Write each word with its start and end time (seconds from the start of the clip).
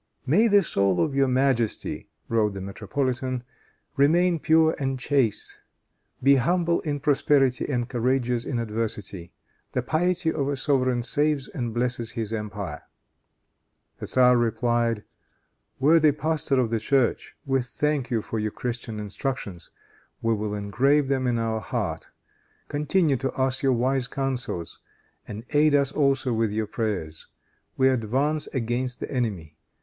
"May 0.25 0.47
the 0.47 0.63
soul 0.63 0.99
of 0.99 1.13
your 1.13 1.27
majesty," 1.27 2.09
wrote 2.27 2.55
the 2.55 2.59
metropolitan, 2.61 3.43
"remain 3.95 4.39
pure 4.39 4.75
and 4.79 4.97
chaste. 4.99 5.59
Be 6.23 6.37
humble 6.37 6.79
in 6.81 6.99
prosperity 6.99 7.69
and 7.69 7.87
courageous 7.87 8.43
in 8.43 8.57
adversity. 8.57 9.31
The 9.73 9.83
piety 9.83 10.33
of 10.33 10.47
a 10.49 10.55
sovereign 10.55 11.03
saves 11.03 11.47
and 11.49 11.71
blesses 11.71 12.13
his 12.13 12.33
empire." 12.33 12.81
The 13.99 14.07
tzar 14.07 14.35
replied, 14.37 15.03
"Worthy 15.79 16.11
pastor 16.11 16.59
of 16.59 16.71
the 16.71 16.79
church, 16.79 17.35
we 17.45 17.61
thank 17.61 18.09
you 18.09 18.23
for 18.23 18.39
your 18.39 18.49
Christian 18.49 18.99
instructions. 18.99 19.69
We 20.19 20.33
will 20.33 20.55
engrave 20.55 21.09
them 21.09 21.27
on 21.27 21.37
our 21.37 21.59
heart. 21.59 22.09
Continue 22.69 23.17
to 23.17 23.31
us 23.33 23.61
your 23.61 23.73
wise 23.73 24.07
counsels, 24.07 24.79
and 25.27 25.45
aid 25.51 25.75
us 25.75 25.91
also 25.91 26.33
with 26.33 26.49
your 26.49 26.65
prayers. 26.65 27.27
We 27.77 27.87
advance 27.87 28.47
against 28.47 28.99
the 28.99 29.11
enemy. 29.11 29.59